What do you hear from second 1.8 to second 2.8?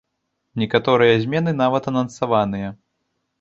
анансаваныя.